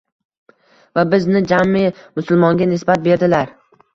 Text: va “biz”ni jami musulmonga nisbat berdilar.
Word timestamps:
va 0.99 1.03
“biz”ni 1.09 1.41
jami 1.51 1.83
musulmonga 2.19 2.69
nisbat 2.73 3.07
berdilar. 3.09 3.55